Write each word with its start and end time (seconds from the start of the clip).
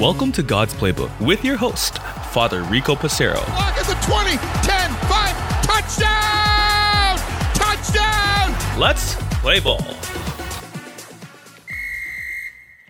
Welcome 0.00 0.32
to 0.32 0.42
God's 0.42 0.74
Playbook 0.74 1.20
with 1.20 1.44
your 1.44 1.56
host, 1.56 1.98
Father 2.32 2.62
Rico 2.64 2.96
Passero. 2.96 3.36
Lock 3.50 3.78
at 3.78 3.86
the 3.86 3.94
20, 4.04 4.30
10, 4.30 4.90
5, 5.06 5.62
touchdown! 5.62 7.18
Touchdown! 7.54 8.80
Let's 8.80 9.14
play 9.40 9.60
ball. 9.60 9.78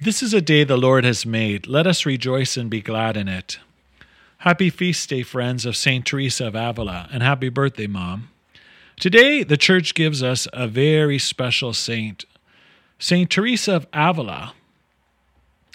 This 0.00 0.22
is 0.22 0.32
a 0.32 0.40
day 0.40 0.64
the 0.64 0.78
Lord 0.78 1.04
has 1.04 1.26
made. 1.26 1.66
Let 1.66 1.86
us 1.86 2.06
rejoice 2.06 2.56
and 2.56 2.70
be 2.70 2.80
glad 2.80 3.16
in 3.16 3.28
it. 3.28 3.58
Happy 4.38 4.70
feast 4.70 5.10
day, 5.10 5.22
friends 5.22 5.66
of 5.66 5.76
St. 5.76 6.06
Teresa 6.06 6.46
of 6.46 6.54
Avila, 6.54 7.08
and 7.12 7.22
happy 7.22 7.50
birthday, 7.50 7.86
Mom. 7.86 8.30
Today, 8.98 9.42
the 9.42 9.58
church 9.58 9.94
gives 9.94 10.22
us 10.22 10.48
a 10.54 10.66
very 10.66 11.18
special 11.18 11.74
saint, 11.74 12.24
St. 12.98 13.28
Teresa 13.28 13.74
of 13.74 13.86
Avila, 13.92 14.54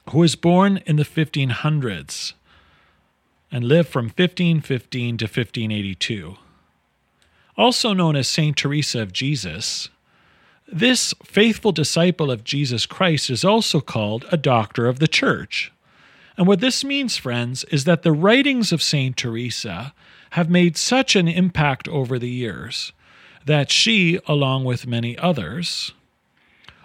who 0.10 0.20
was 0.20 0.36
born 0.36 0.82
in 0.86 0.96
the 0.96 1.04
1500s 1.04 2.34
and 3.52 3.64
lived 3.64 3.90
from 3.90 4.06
1515 4.06 5.18
to 5.18 5.26
1582. 5.26 6.36
Also 7.58 7.94
known 7.94 8.16
as 8.16 8.28
St. 8.28 8.58
Teresa 8.58 9.02
of 9.02 9.14
Jesus, 9.14 9.90
this 10.68 11.14
faithful 11.24 11.72
disciple 11.72 12.32
of 12.32 12.44
Jesus 12.44 12.86
Christ 12.86 13.30
is 13.30 13.46
also 13.46 13.82
called 13.82 14.26
a 14.32 14.38
doctor 14.38 14.88
of 14.88 15.00
the 15.00 15.08
church. 15.08 15.72
And 16.38 16.48
what 16.48 16.62
this 16.62 16.84
means, 16.84 17.18
friends, 17.18 17.66
is 17.66 17.84
that 17.84 18.04
the 18.04 18.14
writings 18.14 18.72
of 18.72 18.82
St. 18.82 19.16
Teresa 19.16 19.94
have 20.32 20.50
made 20.50 20.78
such 20.78 21.16
an 21.16 21.28
impact 21.28 21.88
over 21.90 22.18
the 22.18 22.30
years 22.30 22.94
that 23.46 23.70
she, 23.70 24.20
along 24.28 24.64
with 24.64 24.88
many 24.88 25.18
others, 25.18 25.92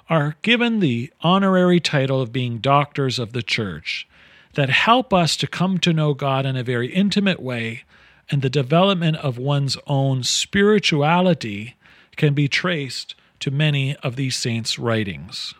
are 0.08 0.36
given 0.42 0.80
the 0.80 1.12
honorary 1.20 1.80
title 1.80 2.20
of 2.20 2.32
being 2.32 2.58
doctors 2.58 3.18
of 3.18 3.32
the 3.32 3.42
church 3.42 4.06
that 4.54 4.70
help 4.70 5.12
us 5.12 5.36
to 5.36 5.46
come 5.46 5.78
to 5.78 5.92
know 5.92 6.14
God 6.14 6.46
in 6.46 6.56
a 6.56 6.62
very 6.62 6.92
intimate 6.92 7.40
way, 7.40 7.84
and 8.30 8.42
the 8.42 8.50
development 8.50 9.16
of 9.18 9.38
one's 9.38 9.76
own 9.86 10.22
spirituality 10.22 11.76
can 12.16 12.34
be 12.34 12.48
traced 12.48 13.14
to 13.40 13.50
many 13.50 13.96
of 13.96 14.16
these 14.16 14.36
saints' 14.36 14.78
writings. 14.78 15.54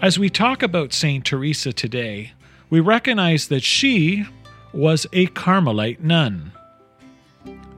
As 0.00 0.18
we 0.18 0.30
talk 0.30 0.62
about 0.62 0.92
St. 0.92 1.24
Teresa 1.24 1.72
today, 1.72 2.32
we 2.70 2.80
recognize 2.80 3.48
that 3.48 3.62
she 3.62 4.24
was 4.72 5.06
a 5.12 5.26
Carmelite 5.26 6.02
nun. 6.02 6.52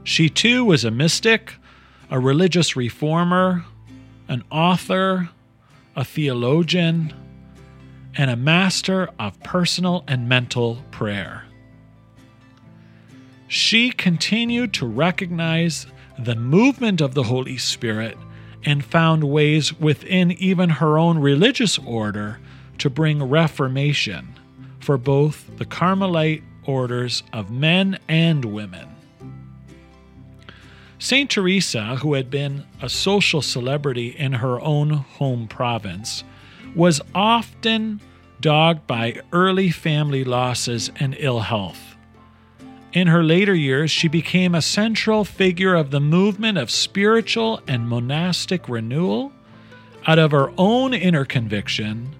She 0.03 0.29
too 0.29 0.63
was 0.63 0.85
a 0.85 0.91
mystic, 0.91 1.55
a 2.09 2.19
religious 2.19 2.75
reformer, 2.75 3.65
an 4.29 4.43
author, 4.49 5.29
a 5.95 6.03
theologian, 6.03 7.13
and 8.17 8.31
a 8.31 8.35
master 8.35 9.09
of 9.19 9.39
personal 9.41 10.03
and 10.07 10.29
mental 10.29 10.83
prayer. 10.91 11.43
She 13.47 13.91
continued 13.91 14.73
to 14.75 14.87
recognize 14.87 15.87
the 16.17 16.35
movement 16.35 17.01
of 17.01 17.13
the 17.13 17.23
Holy 17.23 17.57
Spirit 17.57 18.17
and 18.63 18.83
found 18.83 19.23
ways 19.23 19.77
within 19.79 20.31
even 20.31 20.69
her 20.69 20.97
own 20.97 21.19
religious 21.19 21.77
order 21.77 22.39
to 22.79 22.89
bring 22.89 23.21
reformation 23.21 24.33
for 24.79 24.97
both 24.97 25.57
the 25.57 25.65
Carmelite 25.65 26.43
orders 26.65 27.23
of 27.31 27.51
men 27.51 27.99
and 28.07 28.45
women. 28.45 28.94
St. 30.97 31.29
Teresa, 31.29 31.97
who 31.97 32.13
had 32.13 32.29
been 32.29 32.65
a 32.81 32.89
social 32.89 33.41
celebrity 33.41 34.09
in 34.09 34.33
her 34.33 34.59
own 34.61 34.89
home 34.89 35.47
province, 35.47 36.23
was 36.75 37.01
often 37.13 38.01
dogged 38.39 38.87
by 38.87 39.21
early 39.31 39.71
family 39.71 40.23
losses 40.23 40.91
and 40.99 41.15
ill 41.19 41.39
health. 41.41 41.95
In 42.93 43.07
her 43.07 43.23
later 43.23 43.53
years, 43.53 43.91
she 43.91 44.07
became 44.07 44.55
a 44.55 44.61
central 44.61 45.25
figure 45.25 45.75
of 45.75 45.91
the 45.91 45.99
movement 45.99 46.57
of 46.57 46.71
spiritual 46.71 47.61
and 47.67 47.89
monastic 47.89 48.69
renewal 48.69 49.33
out 50.07 50.19
of 50.19 50.31
her 50.31 50.51
own 50.57 50.93
inner 50.93 51.25
conviction 51.25 52.15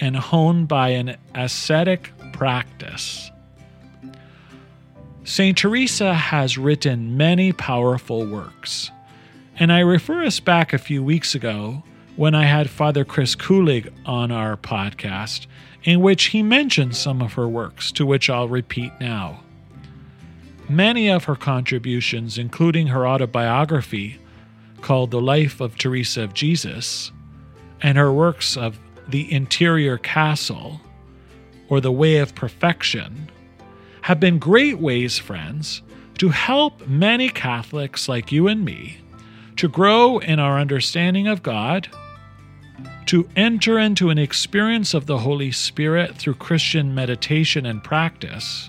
and 0.00 0.16
honed 0.16 0.66
by 0.66 0.88
an 0.88 1.16
ascetic 1.34 2.12
practice. 2.32 3.29
St. 5.24 5.56
Teresa 5.56 6.14
has 6.14 6.56
written 6.56 7.16
many 7.16 7.52
powerful 7.52 8.24
works, 8.24 8.90
and 9.58 9.70
I 9.70 9.80
refer 9.80 10.24
us 10.24 10.40
back 10.40 10.72
a 10.72 10.78
few 10.78 11.04
weeks 11.04 11.34
ago 11.34 11.82
when 12.16 12.34
I 12.34 12.44
had 12.44 12.70
Father 12.70 13.04
Chris 13.04 13.36
Kulig 13.36 13.92
on 14.06 14.30
our 14.30 14.56
podcast, 14.56 15.46
in 15.84 16.00
which 16.00 16.26
he 16.26 16.42
mentioned 16.42 16.96
some 16.96 17.20
of 17.20 17.34
her 17.34 17.46
works, 17.46 17.92
to 17.92 18.06
which 18.06 18.30
I'll 18.30 18.48
repeat 18.48 18.92
now. 18.98 19.40
Many 20.70 21.08
of 21.08 21.24
her 21.24 21.36
contributions, 21.36 22.38
including 22.38 22.86
her 22.86 23.06
autobiography 23.06 24.18
called 24.80 25.10
The 25.10 25.20
Life 25.20 25.60
of 25.60 25.76
Teresa 25.76 26.22
of 26.22 26.32
Jesus, 26.32 27.12
and 27.82 27.98
her 27.98 28.12
works 28.12 28.56
of 28.56 28.78
The 29.08 29.30
Interior 29.30 29.98
Castle 29.98 30.80
or 31.68 31.80
The 31.80 31.92
Way 31.92 32.16
of 32.16 32.34
Perfection, 32.34 33.30
have 34.10 34.18
been 34.18 34.40
great 34.40 34.80
ways, 34.80 35.18
friends, 35.18 35.82
to 36.18 36.30
help 36.30 36.84
many 36.88 37.28
Catholics 37.28 38.08
like 38.08 38.32
you 38.32 38.48
and 38.48 38.64
me 38.64 38.98
to 39.54 39.68
grow 39.68 40.18
in 40.18 40.40
our 40.40 40.58
understanding 40.58 41.28
of 41.28 41.44
God, 41.44 41.88
to 43.06 43.28
enter 43.36 43.78
into 43.78 44.10
an 44.10 44.18
experience 44.18 44.94
of 44.94 45.06
the 45.06 45.18
Holy 45.18 45.52
Spirit 45.52 46.16
through 46.16 46.34
Christian 46.34 46.92
meditation 46.92 47.64
and 47.64 47.84
practice 47.84 48.68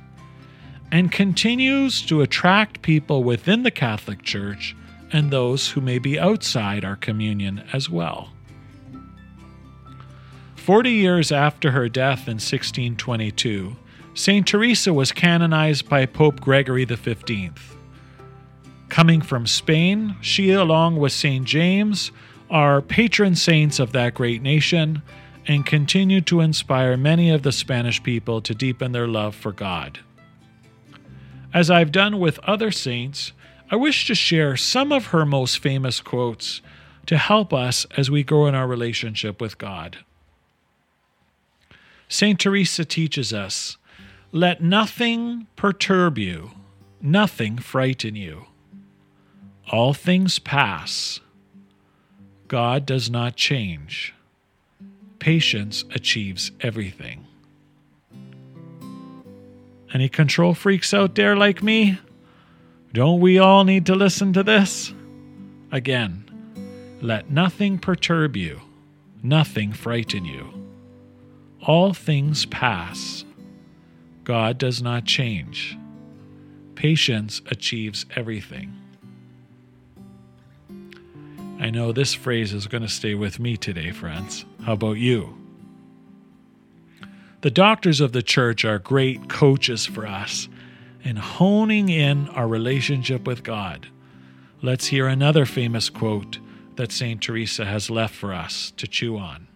and 0.92 1.12
continues 1.12 2.04
to 2.04 2.22
attract 2.22 2.84
people 2.84 3.24
within 3.24 3.64
the 3.64 3.72
Catholic 3.72 4.22
Church 4.22 4.76
and 5.12 5.32
those 5.32 5.70
who 5.70 5.82
may 5.82 5.98
be 5.98 6.20
outside 6.20 6.86
our 6.86 6.98
communion 6.98 7.64
as 7.74 7.90
well. 7.90 8.30
Forty 10.56 10.92
years 10.92 11.32
after 11.32 11.72
her 11.72 11.90
death 11.90 12.28
in 12.28 12.36
1622, 12.36 13.76
St. 14.14 14.46
Teresa 14.46 14.94
was 14.94 15.12
canonized 15.14 15.88
by 15.88 16.06
Pope 16.06 16.42
Gregory 16.42 16.86
XV. 16.86 17.78
Coming 18.90 19.22
from 19.22 19.48
Spain, 19.48 20.18
she, 20.20 20.52
along 20.52 20.98
with 20.98 21.14
St. 21.14 21.46
James, 21.46 22.12
are 22.50 22.82
patron 22.82 23.36
saints 23.36 23.80
of 23.80 23.94
that 23.94 24.14
great 24.14 24.42
nation 24.42 25.02
and 25.48 25.66
continue 25.66 26.20
to 26.22 26.42
inspire 26.42 26.98
many 26.98 27.30
of 27.30 27.44
the 27.44 27.54
Spanish 27.54 28.04
people 28.04 28.42
to 28.42 28.54
deepen 28.54 28.92
their 28.92 29.08
love 29.08 29.34
for 29.34 29.54
God. 29.54 30.00
As 31.54 31.72
I've 31.72 31.92
done 31.92 32.20
with 32.20 32.38
other 32.40 32.70
saints, 32.70 33.32
I 33.72 33.78
wish 33.78 34.06
to 34.08 34.16
share 34.16 34.58
some 34.58 34.92
of 34.92 35.08
her 35.08 35.26
most 35.26 35.60
famous 35.60 36.02
quotes 36.02 36.62
to 37.06 37.18
help 37.18 37.54
us 37.54 37.86
as 37.96 38.12
we 38.12 38.24
grow 38.24 38.46
in 38.48 38.56
our 38.56 38.68
relationship 38.68 39.40
with 39.40 39.58
God. 39.58 40.00
St. 42.10 42.38
Teresa 42.38 42.84
teaches 42.84 43.32
us 43.32 43.78
let 44.32 44.62
nothing 44.62 45.48
perturb 45.56 46.18
you, 46.18 46.52
nothing 47.02 47.58
frighten 47.58 48.16
you. 48.16 48.46
All 49.72 49.94
things 49.94 50.40
pass. 50.40 51.20
God 52.48 52.86
does 52.86 53.10
not 53.10 53.36
change. 53.36 54.14
Patience 55.20 55.84
achieves 55.94 56.52
everything. 56.62 57.28
Any 59.94 60.08
control 60.08 60.54
freaks 60.54 60.94
out 60.94 61.16
there 61.16 61.36
like 61.36 61.62
me? 61.62 62.00
Don't 62.94 63.20
we 63.20 63.38
all 63.38 63.64
need 63.66 63.86
to 63.88 63.96
listen 63.96 64.34
to 64.34 64.44
this? 64.44 64.94
Again, 65.72 66.26
let 67.02 67.30
nothing 67.30 67.78
perturb 67.80 68.36
you, 68.36 68.62
nothing 69.22 69.74
frighten 69.74 70.26
you. 70.26 70.54
All 71.62 71.94
things 71.94 72.46
pass. 72.46 73.26
God 74.24 74.58
does 74.58 74.82
not 74.82 75.06
change. 75.06 75.78
Patience 76.76 77.42
achieves 77.50 78.06
everything. 78.16 78.74
I 81.60 81.70
know 81.70 81.92
this 81.92 82.14
phrase 82.14 82.54
is 82.54 82.68
going 82.68 82.82
to 82.82 82.90
stay 82.90 83.14
with 83.14 83.40
me 83.40 83.56
today, 83.56 83.92
friends. 83.92 84.46
How 84.64 84.74
about 84.74 84.98
you? 84.98 85.38
The 87.42 87.52
doctors 87.52 88.02
of 88.02 88.12
the 88.14 88.24
church 88.24 88.66
are 88.66 88.80
great 88.80 89.30
coaches 89.30 89.86
for 89.86 90.06
us 90.06 90.48
in 91.04 91.16
honing 91.16 91.90
in 91.90 92.30
our 92.30 92.48
relationship 92.48 93.26
with 93.26 93.44
God. 93.44 93.88
Let's 94.62 94.88
hear 94.88 95.08
another 95.08 95.46
famous 95.46 95.90
quote 95.90 96.40
that 96.76 96.92
St. 96.92 97.22
Teresa 97.22 97.66
has 97.66 97.90
left 97.90 98.14
for 98.14 98.34
us 98.34 98.72
to 98.78 98.88
chew 98.88 99.18
on. 99.18 99.48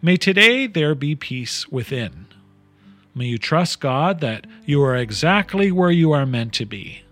May 0.00 0.16
today 0.16 0.66
there 0.66 0.96
be 0.96 1.14
peace 1.14 1.68
within. 1.68 2.26
May 3.14 3.26
you 3.26 3.38
trust 3.38 3.80
God 3.80 4.20
that 4.20 4.46
you 4.64 4.82
are 4.82 4.96
exactly 4.96 5.70
where 5.70 5.90
you 5.90 6.12
are 6.12 6.24
meant 6.24 6.54
to 6.54 6.64
be. 6.64 7.02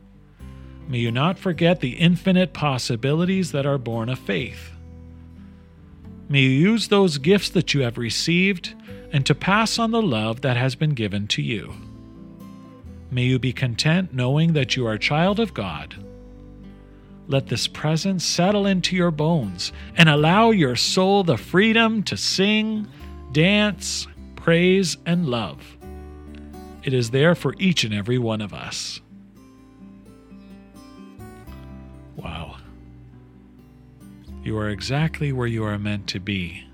May 0.88 0.98
you 0.98 1.10
not 1.10 1.38
forget 1.38 1.80
the 1.80 1.92
infinite 1.92 2.52
possibilities 2.52 3.52
that 3.52 3.66
are 3.66 3.78
born 3.78 4.08
of 4.08 4.18
faith. 4.18 4.70
May 6.28 6.40
you 6.40 6.50
use 6.50 6.88
those 6.88 7.18
gifts 7.18 7.50
that 7.50 7.74
you 7.74 7.82
have 7.82 7.98
received 7.98 8.74
and 9.12 9.26
to 9.26 9.34
pass 9.34 9.78
on 9.78 9.90
the 9.90 10.02
love 10.02 10.40
that 10.40 10.56
has 10.56 10.74
been 10.74 10.94
given 10.94 11.26
to 11.28 11.42
you. 11.42 11.74
May 13.10 13.24
you 13.24 13.38
be 13.38 13.52
content 13.52 14.14
knowing 14.14 14.52
that 14.54 14.76
you 14.76 14.86
are 14.86 14.94
a 14.94 14.98
child 14.98 15.38
of 15.38 15.52
God. 15.52 15.96
Let 17.26 17.48
this 17.48 17.66
presence 17.68 18.24
settle 18.24 18.66
into 18.66 18.96
your 18.96 19.10
bones 19.10 19.72
and 19.96 20.08
allow 20.08 20.50
your 20.50 20.76
soul 20.76 21.24
the 21.24 21.36
freedom 21.36 22.02
to 22.04 22.16
sing, 22.16 22.88
dance, 23.32 24.08
praise, 24.36 24.96
and 25.06 25.26
love. 25.26 25.76
It 26.82 26.94
is 26.94 27.10
there 27.10 27.34
for 27.34 27.54
each 27.58 27.84
and 27.84 27.92
every 27.92 28.18
one 28.18 28.40
of 28.40 28.54
us. 28.54 29.00
Wow. 32.16 32.56
You 34.42 34.56
are 34.58 34.70
exactly 34.70 35.32
where 35.32 35.46
you 35.46 35.64
are 35.64 35.78
meant 35.78 36.06
to 36.08 36.20
be. 36.20 36.64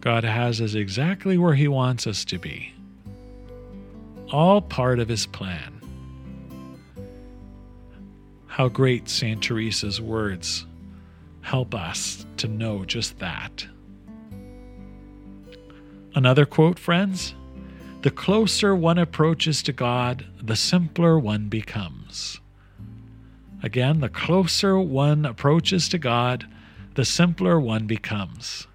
God 0.00 0.24
has 0.24 0.60
us 0.60 0.74
exactly 0.74 1.38
where 1.38 1.54
He 1.54 1.68
wants 1.68 2.06
us 2.06 2.24
to 2.26 2.38
be. 2.38 2.72
All 4.32 4.60
part 4.60 4.98
of 4.98 5.08
His 5.08 5.26
plan. 5.26 5.80
How 8.46 8.68
great 8.68 9.08
St. 9.08 9.42
Teresa's 9.42 10.00
words 10.00 10.66
help 11.42 11.74
us 11.74 12.26
to 12.38 12.48
know 12.48 12.84
just 12.84 13.18
that. 13.20 13.66
Another 16.16 16.46
quote, 16.46 16.78
friends 16.78 17.34
The 18.00 18.10
closer 18.10 18.74
one 18.74 18.96
approaches 18.96 19.62
to 19.64 19.72
God, 19.72 20.24
the 20.42 20.56
simpler 20.56 21.18
one 21.18 21.50
becomes. 21.50 22.40
Again, 23.62 24.00
the 24.00 24.08
closer 24.08 24.78
one 24.80 25.26
approaches 25.26 25.90
to 25.90 25.98
God, 25.98 26.46
the 26.94 27.04
simpler 27.04 27.60
one 27.60 27.86
becomes. 27.86 28.66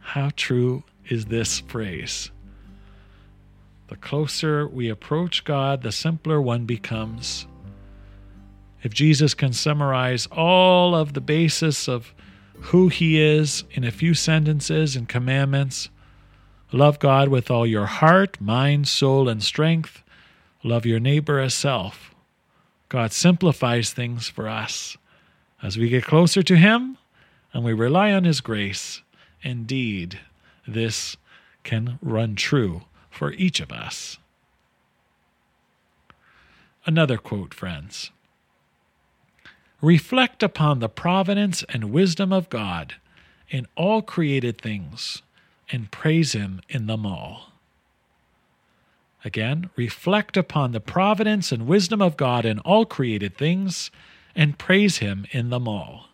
How 0.00 0.30
true 0.34 0.82
is 1.08 1.26
this 1.26 1.60
phrase? 1.60 2.32
The 3.86 3.96
closer 3.96 4.66
we 4.66 4.88
approach 4.88 5.44
God, 5.44 5.82
the 5.82 5.92
simpler 5.92 6.42
one 6.42 6.64
becomes. 6.64 7.46
If 8.82 8.92
Jesus 8.92 9.34
can 9.34 9.52
summarize 9.52 10.26
all 10.26 10.96
of 10.96 11.12
the 11.12 11.20
basis 11.20 11.88
of 11.88 12.12
who 12.60 12.88
he 12.88 13.20
is 13.20 13.64
in 13.70 13.84
a 13.84 13.90
few 13.90 14.14
sentences 14.14 14.96
and 14.96 15.08
commandments, 15.08 15.88
love 16.72 16.98
God 16.98 17.28
with 17.28 17.50
all 17.50 17.66
your 17.66 17.86
heart, 17.86 18.40
mind, 18.40 18.88
soul, 18.88 19.28
and 19.28 19.42
strength, 19.42 20.02
love 20.62 20.84
your 20.84 21.00
neighbor 21.00 21.38
as 21.38 21.54
self. 21.54 22.14
God 22.88 23.12
simplifies 23.12 23.92
things 23.92 24.28
for 24.28 24.48
us. 24.48 24.96
As 25.62 25.76
we 25.76 25.88
get 25.88 26.04
closer 26.04 26.42
to 26.42 26.56
Him 26.56 26.98
and 27.52 27.64
we 27.64 27.72
rely 27.72 28.12
on 28.12 28.24
His 28.24 28.40
grace, 28.40 29.02
indeed, 29.42 30.20
this 30.66 31.16
can 31.64 31.98
run 32.02 32.34
true 32.34 32.82
for 33.10 33.32
each 33.32 33.60
of 33.60 33.72
us. 33.72 34.18
Another 36.84 37.16
quote, 37.16 37.52
friends. 37.52 38.12
Reflect 39.80 40.42
upon 40.42 40.78
the 40.78 40.88
providence 40.88 41.64
and 41.68 41.90
wisdom 41.90 42.32
of 42.32 42.48
God 42.48 42.94
in 43.48 43.66
all 43.76 44.02
created 44.02 44.60
things 44.60 45.22
and 45.70 45.90
praise 45.90 46.32
Him 46.32 46.60
in 46.68 46.86
them 46.86 47.04
all. 47.04 47.52
Again, 49.24 49.70
reflect 49.76 50.36
upon 50.36 50.72
the 50.72 50.80
providence 50.80 51.50
and 51.50 51.66
wisdom 51.66 52.00
of 52.00 52.16
God 52.16 52.44
in 52.44 52.58
all 52.60 52.86
created 52.86 53.36
things 53.36 53.90
and 54.34 54.58
praise 54.58 54.98
Him 54.98 55.26
in 55.32 55.50
them 55.50 55.66
all. 55.66 56.08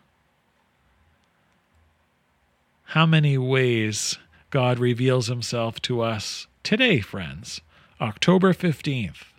How 2.85 3.05
many 3.05 3.37
ways 3.37 4.17
God 4.49 4.79
reveals 4.79 5.27
Himself 5.27 5.81
to 5.83 6.01
us 6.01 6.47
today, 6.63 6.99
friends, 7.01 7.61
October 7.99 8.53
15th. 8.53 9.32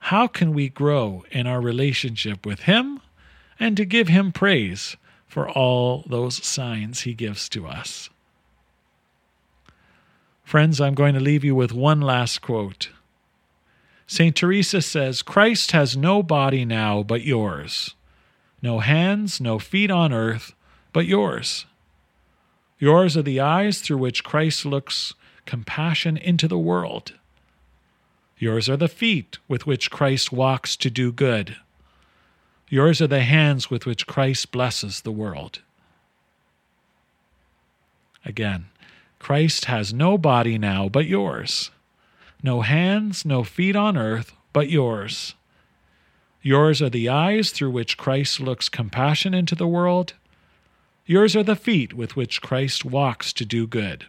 How 0.00 0.26
can 0.26 0.52
we 0.52 0.68
grow 0.68 1.24
in 1.30 1.46
our 1.46 1.60
relationship 1.60 2.44
with 2.44 2.60
Him 2.60 3.00
and 3.58 3.76
to 3.76 3.84
give 3.84 4.08
Him 4.08 4.32
praise 4.32 4.96
for 5.26 5.48
all 5.48 6.04
those 6.08 6.44
signs 6.44 7.02
He 7.02 7.14
gives 7.14 7.48
to 7.50 7.66
us? 7.66 8.10
Friends, 10.42 10.80
I'm 10.80 10.94
going 10.94 11.14
to 11.14 11.20
leave 11.20 11.44
you 11.44 11.54
with 11.54 11.72
one 11.72 12.00
last 12.00 12.40
quote. 12.42 12.88
St. 14.08 14.34
Teresa 14.34 14.82
says, 14.82 15.22
Christ 15.22 15.70
has 15.70 15.96
no 15.96 16.24
body 16.24 16.64
now 16.64 17.04
but 17.04 17.22
yours, 17.22 17.94
no 18.60 18.80
hands, 18.80 19.40
no 19.40 19.60
feet 19.60 19.92
on 19.92 20.12
earth 20.12 20.52
but 20.92 21.06
yours. 21.06 21.66
Yours 22.80 23.16
are 23.16 23.22
the 23.22 23.38
eyes 23.38 23.80
through 23.80 23.98
which 23.98 24.24
Christ 24.24 24.66
looks 24.66 25.14
compassion 25.46 26.16
into 26.16 26.48
the 26.48 26.58
world. 26.58 27.12
Yours 28.40 28.70
are 28.70 28.76
the 28.78 28.88
feet 28.88 29.36
with 29.48 29.66
which 29.66 29.90
Christ 29.90 30.32
walks 30.32 30.74
to 30.76 30.88
do 30.88 31.12
good. 31.12 31.56
Yours 32.70 33.02
are 33.02 33.06
the 33.06 33.20
hands 33.20 33.70
with 33.70 33.84
which 33.84 34.06
Christ 34.06 34.50
blesses 34.50 35.02
the 35.02 35.12
world. 35.12 35.60
Again, 38.24 38.68
Christ 39.18 39.66
has 39.66 39.92
no 39.92 40.16
body 40.16 40.56
now 40.56 40.88
but 40.88 41.04
yours, 41.04 41.70
no 42.42 42.62
hands, 42.62 43.26
no 43.26 43.44
feet 43.44 43.76
on 43.76 43.98
earth 43.98 44.32
but 44.54 44.70
yours. 44.70 45.34
Yours 46.40 46.80
are 46.80 46.88
the 46.88 47.10
eyes 47.10 47.50
through 47.50 47.72
which 47.72 47.98
Christ 47.98 48.40
looks 48.40 48.70
compassion 48.70 49.34
into 49.34 49.54
the 49.54 49.68
world. 49.68 50.14
Yours 51.04 51.36
are 51.36 51.42
the 51.42 51.56
feet 51.56 51.92
with 51.92 52.16
which 52.16 52.40
Christ 52.40 52.86
walks 52.86 53.34
to 53.34 53.44
do 53.44 53.66
good. 53.66 54.06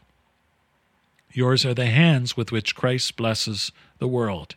Yours 1.33 1.65
are 1.65 1.73
the 1.73 1.87
hands 1.87 2.35
with 2.35 2.51
which 2.51 2.75
Christ 2.75 3.15
blesses 3.15 3.71
the 3.99 4.07
world. 4.07 4.55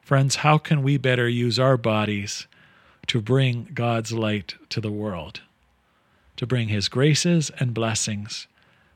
Friends, 0.00 0.36
how 0.36 0.56
can 0.58 0.82
we 0.82 0.96
better 0.96 1.28
use 1.28 1.58
our 1.58 1.76
bodies 1.76 2.46
to 3.08 3.20
bring 3.20 3.70
God's 3.74 4.12
light 4.12 4.54
to 4.70 4.80
the 4.80 4.90
world? 4.90 5.40
to 6.36 6.46
bring 6.46 6.68
His 6.68 6.88
graces 6.88 7.50
and 7.58 7.74
blessings 7.74 8.46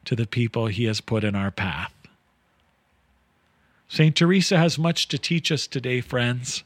to 0.04 0.14
the 0.14 0.26
people 0.26 0.66
He 0.66 0.84
has 0.84 1.00
put 1.00 1.24
in 1.24 1.34
our 1.34 1.50
path. 1.50 1.92
St. 3.88 4.14
Teresa 4.14 4.56
has 4.56 4.78
much 4.78 5.08
to 5.08 5.18
teach 5.18 5.50
us 5.50 5.66
today, 5.66 6.00
friends. 6.00 6.62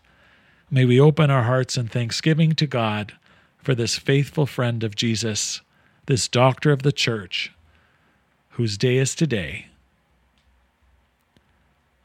May 0.71 0.85
we 0.85 1.01
open 1.01 1.31
our 1.31 1.45
hearts 1.45 1.79
in 1.79 1.89
thanksgiving 1.89 2.55
to 2.57 2.67
God 2.67 3.15
for 3.63 3.75
this 3.75 3.97
faithful 3.97 4.47
friend 4.47 4.85
of 4.85 4.95
Jesus, 4.95 5.63
this 6.07 6.29
doctor 6.29 6.71
of 6.71 6.83
the 6.83 6.93
church, 6.93 7.53
whose 8.51 8.77
day 8.77 8.97
is 8.97 9.15
today. 9.15 9.67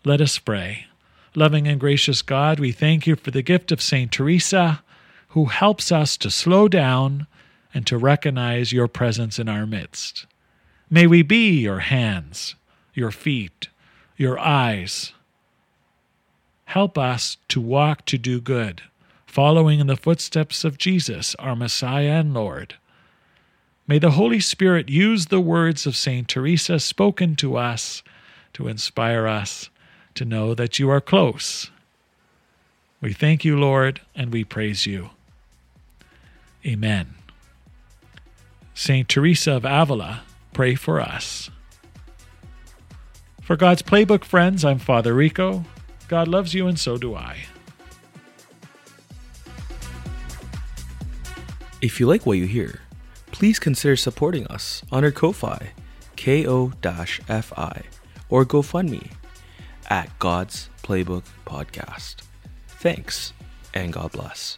Let 0.05 0.21
us 0.21 0.39
pray. 0.39 0.85
Loving 1.35 1.67
and 1.67 1.79
gracious 1.79 2.21
God, 2.21 2.59
we 2.59 2.71
thank 2.71 3.05
you 3.05 3.15
for 3.15 3.31
the 3.31 3.41
gift 3.41 3.71
of 3.71 3.81
St. 3.81 4.11
Teresa, 4.11 4.81
who 5.29 5.45
helps 5.45 5.91
us 5.91 6.17
to 6.17 6.31
slow 6.31 6.67
down 6.67 7.27
and 7.73 7.85
to 7.85 7.97
recognize 7.97 8.73
your 8.73 8.87
presence 8.87 9.37
in 9.37 9.47
our 9.47 9.67
midst. 9.67 10.25
May 10.89 11.05
we 11.05 11.21
be 11.21 11.59
your 11.59 11.79
hands, 11.79 12.55
your 12.93 13.11
feet, 13.11 13.67
your 14.17 14.39
eyes. 14.39 15.13
Help 16.65 16.97
us 16.97 17.37
to 17.49 17.61
walk 17.61 18.05
to 18.05 18.17
do 18.17 18.41
good, 18.41 18.81
following 19.27 19.79
in 19.79 19.87
the 19.87 19.95
footsteps 19.95 20.63
of 20.63 20.77
Jesus, 20.77 21.35
our 21.35 21.55
Messiah 21.55 22.19
and 22.19 22.33
Lord. 22.33 22.75
May 23.89 23.97
the 23.97 24.11
Holy 24.11 24.39
Spirit 24.39 24.87
use 24.87 25.25
the 25.25 25.41
words 25.41 25.87
of 25.87 25.95
St. 25.95 26.27
Teresa 26.27 26.79
spoken 26.79 27.35
to 27.37 27.57
us 27.57 28.03
to 28.53 28.67
inspire 28.67 29.25
us 29.25 29.71
to 30.13 30.25
know 30.25 30.53
that 30.53 30.77
you 30.77 30.91
are 30.91 31.01
close. 31.01 31.71
We 33.01 33.13
thank 33.13 33.43
you, 33.43 33.59
Lord, 33.59 34.01
and 34.13 34.31
we 34.31 34.43
praise 34.43 34.85
you. 34.85 35.09
Amen. 36.63 37.15
St. 38.75 39.09
Teresa 39.09 39.53
of 39.53 39.65
Avila, 39.65 40.21
pray 40.53 40.75
for 40.75 41.01
us. 41.01 41.49
For 43.41 43.55
God's 43.55 43.81
Playbook 43.81 44.23
friends, 44.23 44.63
I'm 44.63 44.77
Father 44.77 45.15
Rico. 45.15 45.65
God 46.07 46.27
loves 46.27 46.53
you, 46.53 46.67
and 46.67 46.79
so 46.79 46.99
do 46.99 47.15
I. 47.15 47.37
If 51.81 51.99
you 51.99 52.05
like 52.05 52.27
what 52.27 52.37
you 52.37 52.45
hear, 52.45 52.81
please 53.39 53.57
consider 53.57 53.95
supporting 53.95 54.45
us 54.47 54.83
on 54.91 55.05
our 55.05 55.11
Ko-Fi, 55.11 55.71
ko-fi, 56.17 57.83
or 58.29 58.45
GoFundMe 58.45 59.11
at 59.89 60.19
God's 60.19 60.69
Playbook 60.83 61.23
Podcast. 61.45 62.17
Thanks, 62.67 63.31
and 63.73 63.93
God 63.93 64.11
bless. 64.11 64.57